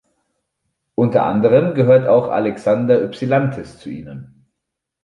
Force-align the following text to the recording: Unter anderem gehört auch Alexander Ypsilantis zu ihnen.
Unter 0.95 1.25
anderem 1.27 1.75
gehört 1.75 2.07
auch 2.07 2.29
Alexander 2.29 3.03
Ypsilantis 3.03 3.77
zu 3.77 3.91
ihnen. 3.91 4.47